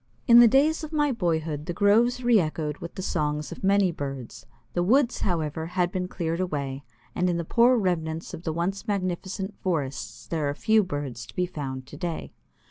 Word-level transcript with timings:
In 0.25 0.39
the 0.39 0.47
days 0.47 0.83
of 0.83 0.91
my 0.91 1.11
boyhood 1.11 1.67
the 1.67 1.73
groves 1.75 2.23
re 2.23 2.39
echoed 2.39 2.79
with 2.79 2.95
the 2.95 3.03
songs 3.03 3.51
of 3.51 3.63
many 3.63 3.91
birds; 3.91 4.47
the 4.73 4.81
woods, 4.81 5.19
however, 5.21 5.67
have 5.67 5.91
been 5.91 6.07
cleared 6.07 6.39
away, 6.39 6.83
and 7.13 7.29
in 7.29 7.37
the 7.37 7.45
poor 7.45 7.77
remnants 7.77 8.33
of 8.33 8.41
the 8.41 8.51
once 8.51 8.87
magnificent 8.87 9.53
forests 9.59 10.25
there 10.25 10.49
are 10.49 10.55
few 10.55 10.81
birds 10.83 11.27
to 11.27 11.35
be 11.35 11.45
found 11.45 11.85
today. 11.85 12.33